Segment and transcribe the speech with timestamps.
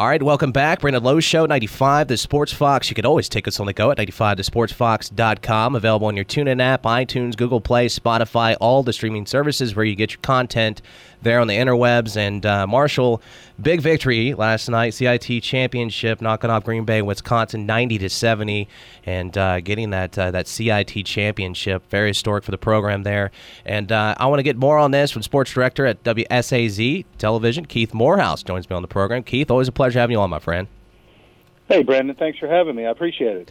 [0.00, 0.80] All right, welcome back.
[0.80, 2.88] Brandon Lowe Show, 95 The Sports Fox.
[2.88, 5.76] You can always take us on the go at 95thesportsfox.com.
[5.76, 9.94] Available on your TuneIn app, iTunes, Google Play, Spotify, all the streaming services where you
[9.94, 10.80] get your content
[11.20, 12.16] there on the interwebs.
[12.16, 13.20] And uh, Marshall,
[13.60, 18.68] big victory last night, CIT championship, knocking off Green Bay, Wisconsin, 90 to 70,
[19.04, 21.82] and uh, getting that uh, that CIT championship.
[21.90, 23.32] Very historic for the program there.
[23.66, 27.66] And uh, I want to get more on this from sports director at WSAZ Television,
[27.66, 29.22] Keith Morehouse, joins me on the program.
[29.22, 30.68] Keith, always a pleasure having you on, my friend.
[31.68, 32.86] Hey, Brandon, thanks for having me.
[32.86, 33.50] I appreciate it.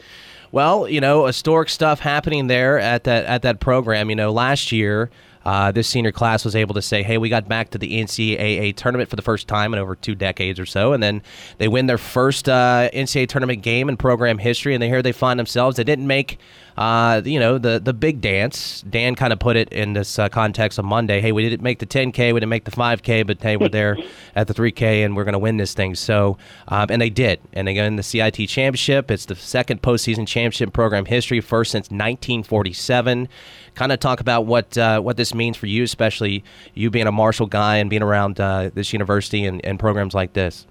[0.52, 4.09] Well, you know, historic stuff happening there at that at that program.
[4.09, 5.09] You know, last year
[5.45, 8.75] uh, this senior class was able to say, "Hey, we got back to the NCAA
[8.75, 11.21] tournament for the first time in over two decades or so," and then
[11.59, 15.12] they win their first uh, NCAA tournament game in program history, and they here they
[15.12, 15.77] find themselves.
[15.77, 16.40] They didn't make,
[16.79, 18.85] uh, you know, the the big dance.
[18.89, 21.20] Dan kind of put it in this uh, context of Monday.
[21.20, 23.97] Hey, we didn't make the 10K, we didn't make the 5K, but hey, we're there
[24.35, 25.93] at the 3K, and we're going to win this thing.
[25.93, 26.37] So,
[26.70, 29.11] um, and they did, and they got in the CIT championship.
[29.11, 33.27] It's the second postseason championship program history, first since 1947
[33.76, 36.43] kind of talk about what uh, what this means for you, especially
[36.76, 40.34] you being a Marshall guy and being around uh, this university and, and, programs like
[40.34, 40.65] this.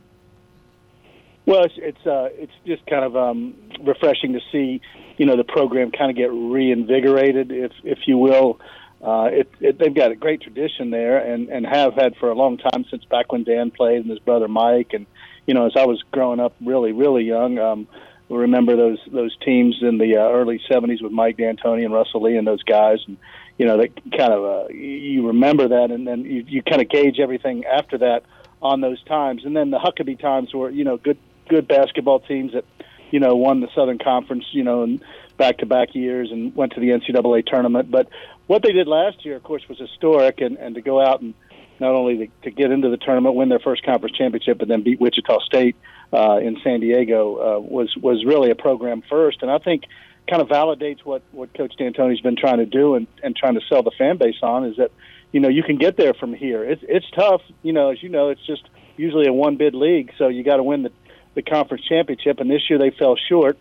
[1.48, 4.82] Well, it's it's, uh, it's just kind of um, refreshing to see,
[5.16, 8.60] you know, the program kind of get reinvigorated, if if you will.
[9.02, 12.34] Uh, it, it, they've got a great tradition there, and and have had for a
[12.34, 15.06] long time since back when Dan played and his brother Mike, and
[15.46, 17.58] you know, as I was growing up, really really young.
[17.58, 17.88] Um,
[18.28, 22.36] remember those those teams in the uh, early '70s with Mike D'Antoni and Russell Lee
[22.36, 23.16] and those guys, and
[23.56, 26.90] you know that kind of uh, you remember that, and then you, you kind of
[26.90, 28.24] gauge everything after that
[28.60, 31.16] on those times, and then the Huckabay times were you know good
[31.48, 32.64] good basketball teams that
[33.10, 35.02] you know won the Southern Conference, you know, and
[35.36, 37.90] back to back years and went to the NCAA tournament.
[37.90, 38.08] But
[38.46, 41.34] what they did last year, of course, was historic, and and to go out and
[41.80, 44.82] not only to, to get into the tournament, win their first conference championship, but then
[44.82, 45.76] beat Wichita State
[46.12, 49.84] uh, in San Diego uh, was was really a program first, and I think
[50.28, 53.60] kind of validates what what Coach D'Antoni's been trying to do and and trying to
[53.68, 54.90] sell the fan base on is that
[55.32, 56.64] you know you can get there from here.
[56.64, 58.62] It's it's tough, you know, as you know, it's just
[58.96, 60.92] usually a one bid league, so you got to win the
[61.38, 63.58] the conference championship, and this year they fell short.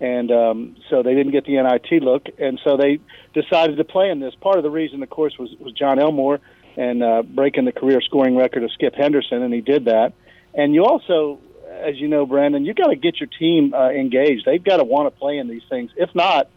[0.00, 2.98] And um, so they didn't get the NIT look, and so they
[3.34, 4.34] decided to play in this.
[4.34, 6.40] Part of the reason, of course, was, was Jon Elmore
[6.76, 10.12] and uh, breaking the career scoring record of Skip Henderson, and he did that.
[10.54, 11.38] And you also
[11.72, 14.44] as you know, Brandon, you got to get your team uh, engaged.
[14.44, 15.90] They've got to want to play in these things.
[15.96, 16.48] If not,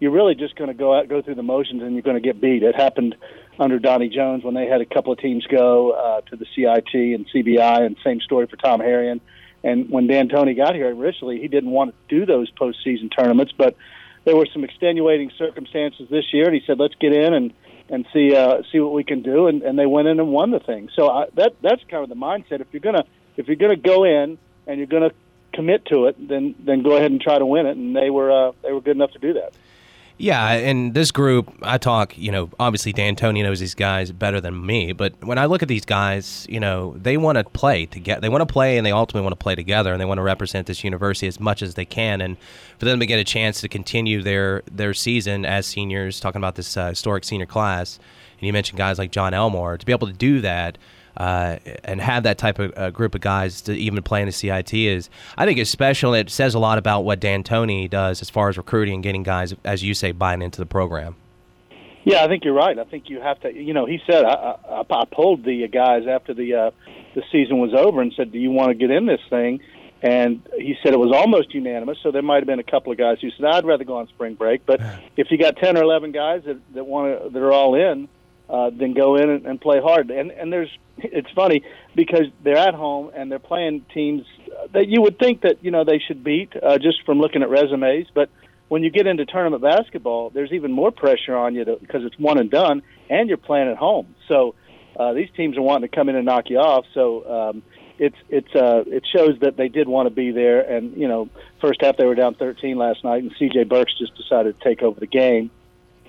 [0.00, 2.22] you're really just going to go out, go through the motions, and you're going to
[2.22, 2.62] get beat.
[2.62, 3.14] It happened
[3.58, 6.94] under Donnie Jones when they had a couple of teams go uh, to the CIT
[6.94, 9.20] and CBI, and same story for Tom Herrion.
[9.64, 13.76] And when D'Antoni got here originally, he didn't want to do those postseason tournaments, but
[14.24, 17.52] there were some extenuating circumstances this year, and he said, "Let's get in and
[17.88, 20.50] and see uh, see what we can do." And, and they went in and won
[20.50, 20.88] the thing.
[20.94, 22.60] So I, that that's kind of the mindset.
[22.60, 23.04] If you're gonna
[23.36, 25.14] if you're gonna go in and you're to
[25.52, 27.76] commit to it, then then go ahead and try to win it.
[27.76, 29.52] And they were uh, they were good enough to do that.
[30.18, 34.64] Yeah, and this group, I talk, you know, obviously D'Antoni knows these guys better than
[34.64, 38.20] me, but when I look at these guys, you know, they want to play together.
[38.20, 40.22] They want to play and they ultimately want to play together and they want to
[40.22, 42.20] represent this university as much as they can.
[42.20, 42.36] And
[42.78, 46.54] for them to get a chance to continue their, their season as seniors, talking about
[46.54, 47.98] this uh, historic senior class,
[48.38, 50.78] and you mentioned guys like Jon Elmore, to be able to do that–
[51.16, 54.32] uh, and have that type of uh, group of guys to even play in the
[54.32, 56.14] CIT is, I think, is special.
[56.14, 59.22] And it says a lot about what D'Antoni does as far as recruiting and getting
[59.22, 61.16] guys, as you say, buying into the program.
[62.04, 62.78] Yeah, I think you're right.
[62.78, 63.54] I think you have to.
[63.54, 66.70] You know, he said I, I, I pulled the guys after the uh,
[67.14, 69.60] the season was over and said, "Do you want to get in this thing?"
[70.02, 71.98] And he said it was almost unanimous.
[72.02, 74.08] So there might have been a couple of guys who said, "I'd rather go on
[74.08, 74.80] spring break." But
[75.16, 78.08] if you got ten or eleven guys that that want to that are all in,
[78.52, 80.10] uh, then go in and, and play hard.
[80.10, 81.64] And and there's it's funny
[81.96, 84.24] because they're at home and they're playing teams
[84.72, 87.48] that you would think that you know they should beat uh, just from looking at
[87.48, 88.28] resumes, but
[88.68, 92.38] when you get into tournament basketball, there's even more pressure on you because it's one
[92.38, 94.14] and done, and you're playing at home.
[94.28, 94.54] So
[94.98, 96.86] uh, these teams are wanting to come in and knock you off.
[96.94, 97.62] So um,
[97.98, 100.60] it's it's uh, it shows that they did want to be there.
[100.60, 101.28] And you know,
[101.60, 103.64] first half they were down 13 last night, and C.J.
[103.64, 105.50] Burks just decided to take over the game.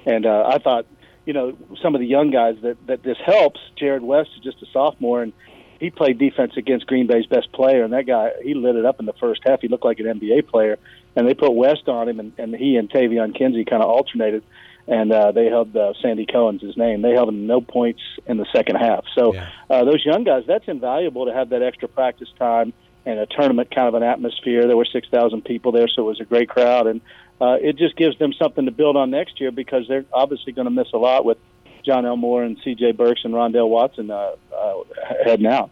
[0.06, 0.86] And uh, I thought
[1.26, 3.60] you know some of the young guys that that this helps.
[3.80, 5.34] Jarrod West is just a sophomore, and
[5.80, 9.00] he played defense against Green Bay's best player, and that guy he lit it up
[9.00, 9.62] in the first half.
[9.62, 10.78] He looked like an NBA player,
[11.16, 14.44] and they put West on him, and, and he and Taevion Kinsey kind of alternated,
[14.88, 17.02] and uh, they held uh, Sandy Cohen's his name.
[17.02, 19.06] They held him no points in the second half.
[19.16, 19.50] So yeah.
[19.70, 22.74] uh, those young guys, that's invaluable to have that extra practice time
[23.06, 24.66] and a tournament kind of an atmosphere.
[24.66, 27.02] There were six thousand people there, so it was a great crowd, and
[27.44, 30.64] uh, it just gives them something to build on next year because they're obviously going
[30.64, 31.38] to miss a lot with
[31.86, 32.94] Jon Elmore and C.J.
[32.94, 34.84] Burks and Rondale Watson uh, uh,
[35.26, 35.70] heading out.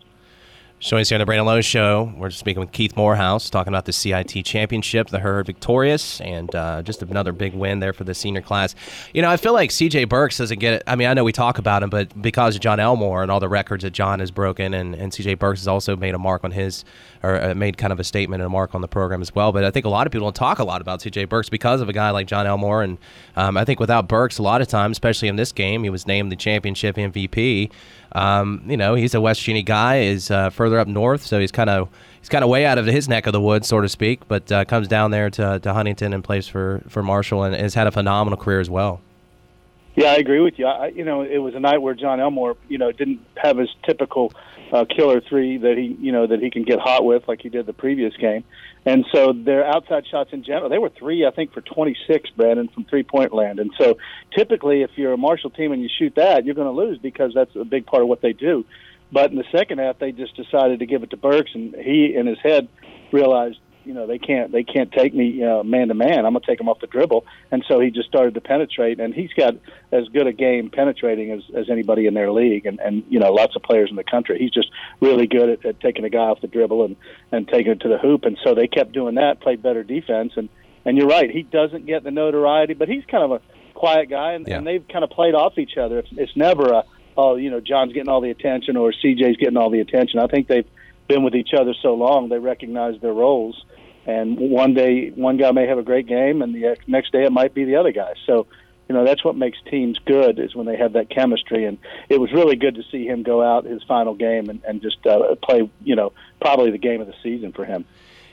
[0.81, 3.86] Joining us here on the Brandon Lowe Show, we're speaking with Keith Morehouse, talking about
[3.86, 8.16] the CIT Championship, the herd victorious, and uh, just another big win there for the
[8.16, 8.74] senior class.
[9.13, 10.83] You know, I feel like CJ Burks doesn't get it.
[10.88, 13.39] I mean, I know we talk about him, but because of Jon Elmore and all
[13.39, 16.44] the records that John has broken, and, and CJ Burks has also made a mark
[16.44, 16.83] on his,
[17.22, 19.51] or uh, made kind of a statement and a mark on the program as well.
[19.51, 21.81] But I think a lot of people don't talk a lot about CJ Burks because
[21.81, 22.81] of a guy like Jon Elmore.
[22.81, 22.98] And
[23.36, 26.07] um, I think without Burks, a lot of times, especially in this game, he was
[26.07, 27.69] named the championship MVP.
[28.13, 31.51] Um, you know, he's a West Cheney guy, is uh, further up north, so he's
[31.51, 33.89] kind of he's kind of way out of his neck of the woods, so to
[33.89, 34.27] speak.
[34.27, 37.73] But uh, comes down there to, to Huntington and plays for for Marshall, and has
[37.73, 39.01] had a phenomenal career as well.
[39.95, 40.67] Yeah, I agree with you.
[40.67, 43.69] I, you know, it was a night where Jon Elmore, you know, didn't have his
[43.85, 44.31] typical
[44.71, 47.49] uh, killer three that he, you know, that he can get hot with like he
[47.49, 48.43] did the previous game.
[48.85, 52.69] And so their outside shots in general, they were three, I think, for 26, Brandon,
[52.69, 53.59] from three point land.
[53.59, 53.97] And so
[54.35, 57.33] typically, if you're a Marshall team and you shoot that, you're going to lose because
[57.35, 58.65] that's a big part of what they do.
[59.11, 62.15] But in the second half, they just decided to give it to Burks, and he,
[62.15, 62.69] in his head,
[63.11, 66.25] realized you know they can't they can't take me uh, man to man.
[66.25, 69.13] I'm gonna take him off the dribble, and so he just started to penetrate, and
[69.13, 69.56] he's got
[69.92, 73.31] as good a game penetrating as, as anybody in their league, and and you know
[73.31, 74.38] lots of players in the country.
[74.39, 74.69] He's just
[75.00, 76.95] really good at, at taking a guy off the dribble and
[77.31, 80.33] and taking it to the hoop, and so they kept doing that, played better defense,
[80.36, 80.50] and
[80.86, 83.42] and you're right, he doesn't get the notoriety, but he's kind of a
[83.74, 84.57] quiet guy, and, yeah.
[84.57, 86.00] and they've kind of played off each other.
[86.00, 86.83] It's, it's never a
[87.18, 90.19] oh you know John's getting all the attention or CJ's getting all the attention.
[90.19, 90.68] I think they've
[91.11, 93.55] been with each other so long they recognize their roles
[94.05, 97.31] and one day one guy may have a great game, and the next day it
[97.31, 98.13] might be the other guy.
[98.25, 98.47] So,
[98.89, 101.65] you know, that's what makes teams good is when they have that chemistry.
[101.65, 101.77] And
[102.09, 105.05] it was really good to see him go out his final game and, and just
[105.05, 107.85] uh, play, you know, probably the game of the season for him.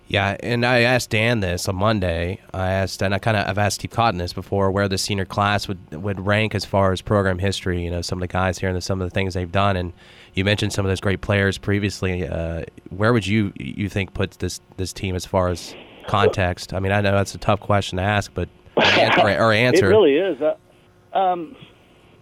[0.08, 2.40] Yeah, and I asked Dan this on Monday.
[2.54, 5.26] I asked, and I kind of I've asked Steve Cotton this before, where the senior
[5.26, 7.84] class would would rank as far as program history.
[7.84, 9.92] You know, some of the guys here and some of the things they've done, and
[10.32, 12.26] you mentioned some of those great players previously.
[12.26, 15.74] Uh, where would you you think puts this this team as far as
[16.06, 16.72] context?
[16.72, 19.86] I mean, I know that's a tough question to ask, but or, or answer.
[19.86, 20.40] it really is.
[20.40, 21.54] Uh, um,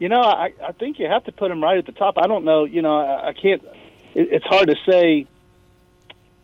[0.01, 2.19] you know, I, I think you have to put them right at the top.
[2.19, 2.65] I don't know.
[2.65, 3.63] You know, I, I can't.
[4.17, 5.29] It, it's hard to say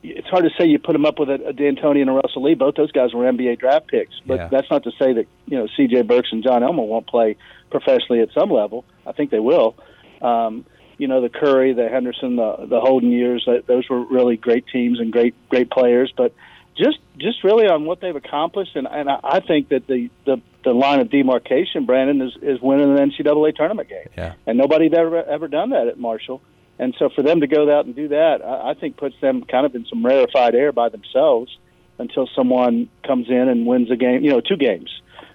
[0.03, 2.43] it's hard to say you put him up with a, a D'Antoni and a Russell
[2.43, 2.55] Lee.
[2.55, 4.49] Both those guys were NBA draft picks, but yeah.
[4.49, 6.03] that's not to say that you know C.J.
[6.03, 7.37] Burks and Jon Elmore won't play
[7.71, 8.85] professionally at some level.
[9.07, 9.77] I think they will.
[10.21, 10.65] Um,
[10.99, 13.49] you know, the Curry, the Henderson, the the Holden years.
[13.67, 16.13] Those were really great teams and great great players.
[16.17, 16.35] But
[16.77, 20.73] just just really on what they've accomplished, and and I think that the the the
[20.73, 24.09] line of demarcation, Brandon, is is winning an NCAA tournament game.
[24.17, 24.35] Yeah.
[24.47, 26.41] And nobody's ever ever done that at Marshall.
[26.83, 29.45] And so for them to go out and do that, I, I think puts them
[29.45, 31.57] kind of in some rarefied air by themselves
[32.01, 34.91] until someone comes in and wins a game, you know, two games,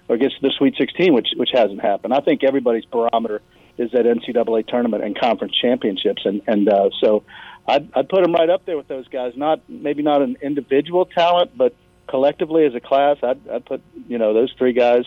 [0.08, 2.12] or gets to the Sweet 16, which which hasn't happened.
[2.12, 3.40] I think everybody's barometer
[3.78, 7.24] is that NCAA tournament and conference championships, and and uh, so
[7.66, 9.32] I'd, I'd put them right up there with those guys.
[9.34, 11.74] Not maybe not an individual talent, but
[12.08, 15.06] collectively as a class, I'd, I'd put you know those three guys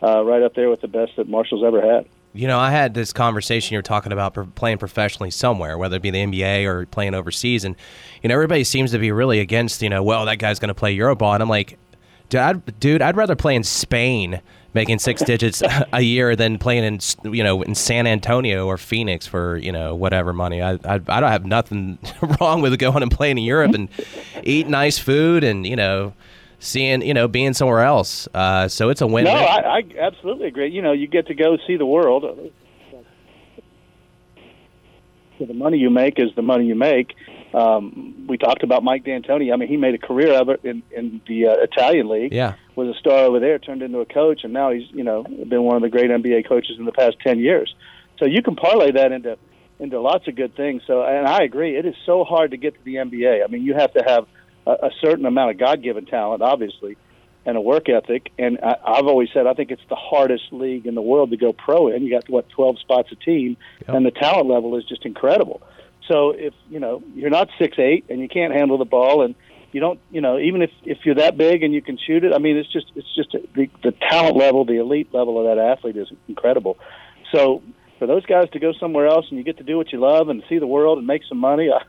[0.00, 2.06] uh, right up there with the best that Marshall's ever had.
[2.34, 6.10] You know, I had this conversation you're talking about playing professionally somewhere, whether it be
[6.10, 7.76] the NBA or playing overseas, and
[8.22, 9.82] you know everybody seems to be really against.
[9.82, 11.78] You know, well that guy's going to play Euroball, and I'm like,
[12.30, 14.40] dude, I'd, dude, I'd rather play in Spain
[14.74, 15.62] making six digits
[15.92, 19.94] a year than playing in you know in San Antonio or Phoenix for you know
[19.94, 20.62] whatever money.
[20.62, 21.98] I I, I don't have nothing
[22.40, 23.88] wrong with going and playing in Europe and
[24.42, 26.14] eat nice food and you know
[26.62, 28.28] seeing you know being somewhere else.
[28.32, 29.24] Uh, so it's a win.
[29.24, 30.70] No, I, I absolutely agree.
[30.70, 32.24] You know, you get to go see the world.
[35.38, 37.14] So the money you make is the money you make.
[37.52, 39.52] Um, we talked about Mike D'Antoni.
[39.52, 42.32] I mean, he made a career of it in in the uh, Italian league.
[42.32, 45.24] Yeah, was a star over there, turned into a coach, and now he's you know
[45.24, 47.74] been one of the great NBA coaches in the past ten years.
[48.18, 49.36] So you can parlay that into
[49.80, 50.82] into lots of good things.
[50.86, 53.42] So, and I agree, it is so hard to get to the NBA.
[53.42, 54.26] I mean, you have to have
[54.66, 56.96] a, a certain amount of God given talent, obviously,
[57.44, 58.30] and a work ethic.
[58.38, 61.36] And I, I've always said I think it's the hardest league in the world to
[61.36, 62.02] go pro in.
[62.02, 63.96] You got what twelve spots a team, yep.
[63.96, 65.62] and the talent level is just incredible.
[66.08, 69.34] So if you know you're not six eight and you can't handle the ball and
[69.72, 72.32] you don't you know even if if you're that big and you can shoot it,
[72.32, 75.62] I mean it's just it's just the the talent level, the elite level of that
[75.62, 76.78] athlete is incredible.
[77.32, 77.62] So
[77.98, 80.28] for those guys to go somewhere else and you get to do what you love
[80.28, 81.82] and see the world and make some money, I,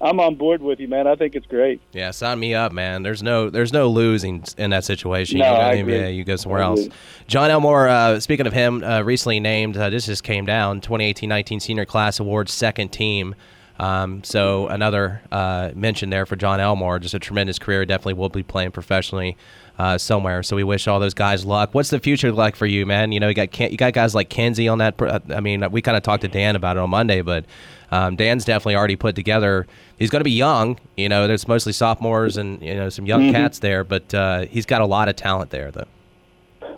[0.00, 1.06] I'm on board with you, man.
[1.06, 1.80] I think it's great.
[1.92, 3.02] Yeah, sign me up, man.
[3.02, 5.38] There's no there's no losing in that situation.
[5.38, 5.94] No, you go I agree.
[5.94, 6.88] NBA, you go somewhere else.
[7.28, 9.76] Jon Elmore, uh, speaking of him, uh, recently named.
[9.76, 10.80] Uh, this just came down.
[10.80, 13.34] 2018-19 Senior Class Awards second team.
[13.78, 17.84] Um, so another uh, mention there for Jon Elmore, just a tremendous career.
[17.84, 19.36] Definitely will be playing professionally
[19.78, 20.42] uh, somewhere.
[20.42, 21.70] So we wish all those guys luck.
[21.72, 23.12] What's the future like for you, man?
[23.12, 24.94] You know, you got you got guys like Kinsey on that.
[25.30, 27.44] I mean, we kind of talked to Dan about it on Monday, but
[27.90, 29.66] um, Dan's definitely already put together.
[29.98, 30.78] He's going to be young.
[30.96, 33.32] You know, there's mostly sophomores and you know some young mm-hmm.
[33.32, 35.86] cats there, but uh, he's got a lot of talent there, though.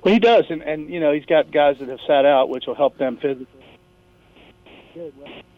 [0.02, 2.66] Well, he does, and and you know he's got guys that have sat out, which
[2.66, 3.46] will help them physically.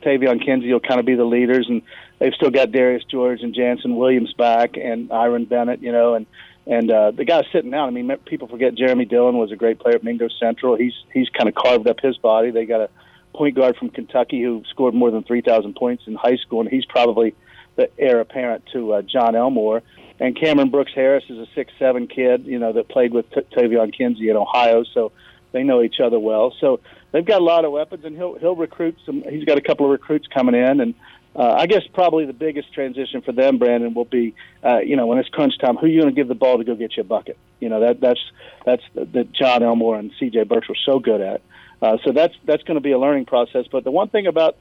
[0.02, 1.82] Taevion Kinsey will kind of be the leaders, and
[2.18, 6.26] they've still got Darius George and Jannson Williams back, and Iran Bennett, you know, and
[6.66, 7.88] and uh, the guys sitting down.
[7.88, 10.76] I mean, people forget Jeremy Dillon was a great player at Mingo Central.
[10.76, 12.50] He's he's kind of carved up his body.
[12.50, 12.90] They got a
[13.34, 16.86] point guard from Kentucky who scored more than 3,000 points in high school, and he's
[16.86, 17.34] probably
[17.76, 19.82] the heir apparent to uh, Jon Elmore.
[20.18, 23.94] And Cameron Brooks Harris is a six-seven kid, you know, that played with T- Taevion
[23.96, 25.12] Kinsey in Ohio, so
[25.52, 26.54] they know each other well.
[26.58, 26.80] So
[27.12, 29.22] they've got a lot of weapons, and he'll he'll recruit some.
[29.28, 30.94] He's got a couple of recruits coming in, and
[31.36, 35.06] uh, I guess probably the biggest transition for them, Brandon, will be, uh, you know,
[35.06, 36.96] when it's crunch time, who are you going to give the ball to go get
[36.96, 37.36] you a bucket?
[37.60, 38.20] You know, that that's
[38.64, 40.44] that's that Jon Elmore and C.J.
[40.44, 41.42] Burks were so good at.
[41.82, 43.66] Uh, so that's that's going to be a learning process.
[43.70, 44.56] But the one thing about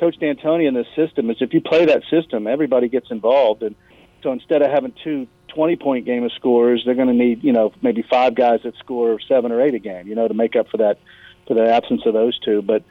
[0.00, 3.76] Coach D'Antoni in this system is if you play that system, everybody gets involved, and
[4.24, 7.52] so instead of having two 20 point game of scorers, they're going to need you
[7.52, 10.56] know maybe five guys that score seven or eight a game, you know, to make
[10.56, 10.98] up for that
[11.46, 12.62] for the absence of those two.
[12.62, 12.82] But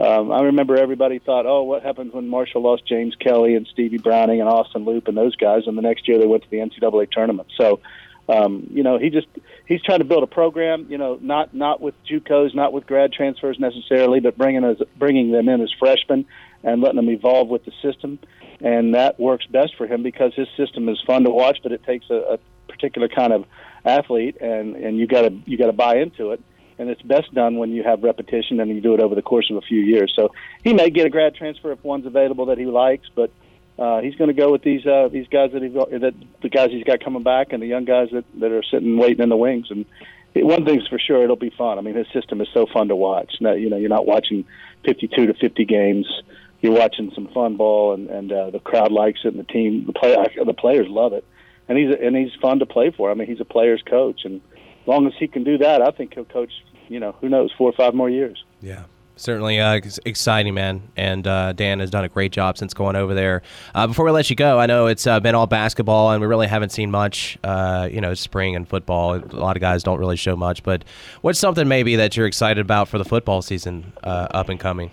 [0.00, 3.98] um, I remember everybody thought, oh, what happens when Marshall lost James Kelly and Stevie
[3.98, 6.58] Browning and Austin Loop and those guys, and the next year they went to the
[6.58, 7.48] NCAA tournament.
[7.56, 7.80] So
[8.28, 9.26] um, you know, he just
[9.66, 10.86] he's trying to build a program.
[10.88, 15.30] You know, not not with JUCOs, not with grad transfers necessarily, but bringing as bringing
[15.30, 16.24] them in as freshmen
[16.62, 18.18] and letting them evolve with the system,
[18.60, 21.84] and that works best for him because his system is fun to watch, but it
[21.84, 23.44] takes a, a particular kind of
[23.84, 26.42] athlete, and and you got to you got to buy into it.
[26.78, 29.48] And it's best done when you have repetition and you do it over the course
[29.50, 30.12] of a few years.
[30.16, 33.30] So he may get a grad transfer if one's available that he likes, but
[33.78, 36.70] uh, he's going to go with these uh, these guys that he's that the guys
[36.70, 39.36] he's got coming back and the young guys that that are sitting waiting in the
[39.36, 39.66] wings.
[39.70, 39.84] And
[40.32, 41.78] it, one thing's for sure, it'll be fun.
[41.78, 43.34] I mean, his system is so fun to watch.
[43.40, 44.44] Now, you know, you're not watching
[44.84, 46.06] 52 to 50 games.
[46.60, 49.86] You're watching some fun ball, and and uh, the crowd likes it, and the team,
[49.86, 51.24] the play, the players love it,
[51.68, 53.10] and he's and he's fun to play for.
[53.10, 54.40] I mean, he's a player's coach, and
[54.86, 56.52] long as he can do that, I think he'll coach.
[56.88, 58.44] You know, who knows, four or five more years.
[58.60, 58.84] Yeah
[59.16, 60.82] certainly uh, exciting, man.
[60.96, 63.42] And uh, Dan has done a great job since going over there.
[63.74, 66.26] Uh, before we let you go, I know it's uh, been all basketball, and we
[66.26, 67.38] really haven't seen much.
[67.44, 69.14] Uh, you know, spring and football.
[69.14, 70.62] A lot of guys don't really show much.
[70.62, 70.84] But
[71.20, 74.90] what's something maybe that you're excited about for the football season uh, up and coming?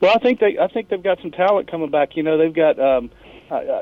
[0.00, 2.16] Well, I think they I think they've got some talent coming back.
[2.16, 2.78] You know, they've got.
[2.78, 3.10] Um,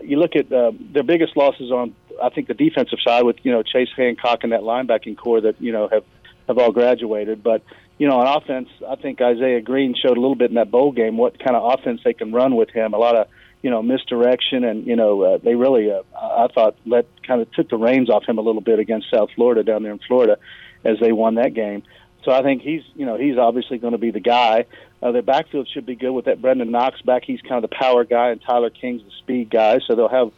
[0.04, 1.92] you look at their biggest losses on
[2.22, 5.60] I think the defensive side with you know Chase Hancock and that linebacking core that
[5.60, 6.04] you know have
[6.48, 7.62] have all graduated, but
[7.98, 10.92] you know, on offense, I think Isaiah Green showed a little bit in that bowl
[10.92, 12.92] game what kind of offense they can run with him.
[12.92, 13.28] A lot of
[13.62, 17.50] you know misdirection, and you know uh, they really, uh, I thought, let kind of
[17.52, 20.38] took the reins off him a little bit against South Florida down there in Florida,
[20.84, 21.82] as they won that game.
[22.24, 24.66] So I think he's you know he's obviously going to be the guy.
[25.02, 27.24] Uh, their backfield should be good with that Brenden Knox back.
[27.24, 29.78] He's kind of the power guy, and Tyler King's the speed guy.
[29.86, 30.32] So they'll have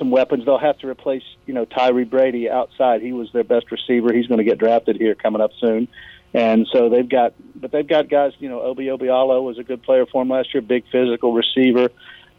[0.00, 0.44] some weapons.
[0.44, 3.02] They'll have to replace you know Tyree Brady outside.
[3.02, 4.12] He was their best receiver.
[4.12, 5.86] He's going to get drafted here coming up soon.
[6.32, 8.32] And so they've got, but they've got guys.
[8.38, 11.90] You know, Obi Obialo was a good player for them last year, big physical receiver.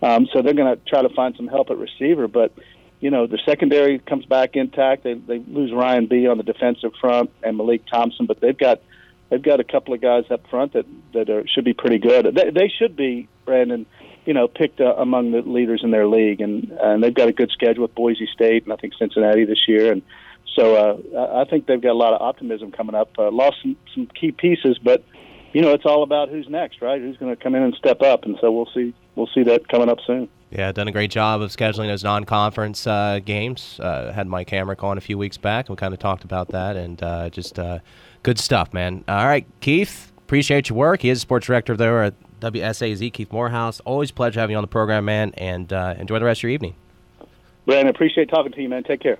[0.01, 2.27] Um, so they're going to try to find some help at receiver.
[2.27, 2.53] But
[2.99, 5.03] you know, the secondary comes back intact.
[5.03, 8.81] They they lose Ryan Bee on the defensive front and Malik Thompson, but they've got
[9.29, 12.33] they've got a couple of guys up front that that are, should be pretty good.
[12.33, 13.85] They, they should be Brandon.
[14.25, 17.33] You know, picked uh, among the leaders in their league, and and they've got a
[17.33, 20.01] good schedule with Boise State and I think Cincinnati this year, and
[20.55, 23.11] so uh, I think they've got a lot of optimism coming up.
[23.17, 25.03] Uh, lost some, some key pieces, but
[25.53, 27.01] you know it's all about who's next, right?
[27.01, 28.93] Who's going to come in and step up, and so we'll see.
[29.15, 30.29] We'll see that coming up soon.
[30.51, 33.79] Yeah, done a great job of scheduling those non-conference uh, games.
[33.79, 36.49] Uh, had Mike Hamrick on a few weeks back, and we kind of talked about
[36.49, 37.79] that, and uh, just uh,
[38.23, 39.03] good stuff, man.
[39.07, 41.01] All right, Keith, appreciate your work.
[41.01, 43.79] He is sports director there at WSAZ, Keith Morehouse.
[43.81, 46.51] Always pleasure having you on the program, man, and uh, enjoy the rest of your
[46.51, 46.75] evening.
[47.65, 48.83] Brandon, appreciate talking to you, man.
[48.83, 49.19] Take care.